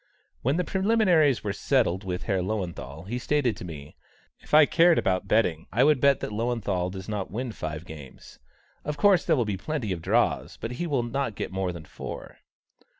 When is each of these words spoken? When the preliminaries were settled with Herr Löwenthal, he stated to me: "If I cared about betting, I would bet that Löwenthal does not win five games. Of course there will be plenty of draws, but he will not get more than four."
When 0.41 0.57
the 0.57 0.63
preliminaries 0.63 1.43
were 1.43 1.53
settled 1.53 2.03
with 2.03 2.23
Herr 2.23 2.39
Löwenthal, 2.41 3.07
he 3.07 3.19
stated 3.19 3.55
to 3.57 3.63
me: 3.65 3.95
"If 4.39 4.51
I 4.51 4.65
cared 4.65 4.97
about 4.97 5.27
betting, 5.27 5.67
I 5.71 5.83
would 5.83 6.01
bet 6.01 6.21
that 6.21 6.31
Löwenthal 6.31 6.89
does 6.91 7.07
not 7.07 7.29
win 7.29 7.51
five 7.51 7.85
games. 7.85 8.39
Of 8.83 8.97
course 8.97 9.23
there 9.23 9.35
will 9.35 9.45
be 9.45 9.57
plenty 9.57 9.91
of 9.91 10.01
draws, 10.01 10.57
but 10.57 10.71
he 10.71 10.87
will 10.87 11.03
not 11.03 11.35
get 11.35 11.51
more 11.51 11.71
than 11.71 11.85
four." 11.85 12.39